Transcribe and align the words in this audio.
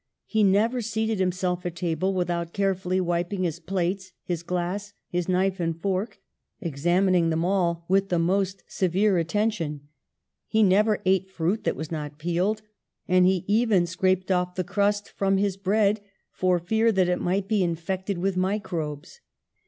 He 0.25 0.43
never 0.43 0.81
seated 0.81 1.19
himself 1.19 1.63
at 1.63 1.75
table 1.75 2.11
without 2.11 2.53
carefully 2.53 2.99
wiping 2.99 3.43
his 3.43 3.59
plates, 3.59 4.13
his 4.23 4.41
glass, 4.41 4.93
his 5.09 5.29
knife 5.29 5.59
and 5.59 5.79
fork, 5.79 6.17
examining 6.59 7.29
them 7.29 7.45
all 7.45 7.85
with 7.87 8.09
the 8.09 8.17
most 8.17 8.63
severe 8.67 9.19
attention. 9.19 9.89
He 10.47 10.63
never 10.63 11.03
ate 11.05 11.29
fruit 11.29 11.65
that 11.65 11.75
was 11.75 11.91
not 11.91 12.17
peeled, 12.17 12.63
and 13.07 13.27
he 13.27 13.45
even 13.47 13.85
scraped 13.85 14.31
off 14.31 14.55
the 14.55 14.63
crust 14.63 15.07
from 15.07 15.37
his 15.37 15.55
bread, 15.55 16.01
for 16.31 16.57
fear 16.57 16.91
that 16.91 17.07
it 17.07 17.21
might 17.21 17.47
be 17.47 17.61
infected 17.61 18.17
with 18.17 18.35
microbes. 18.35 19.19